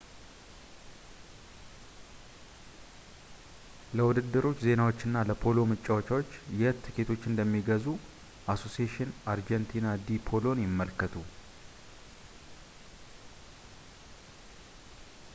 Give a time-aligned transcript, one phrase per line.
[3.97, 6.31] ለውድድሮች ዜናዎችና ለፖሎ ጨዋታዎች
[6.61, 7.85] የት ትኬቶችን እንደሚገዙ
[8.55, 11.13] አሶሴሽን አርጀንቲና ዲ ፖሎን ይመልከቱ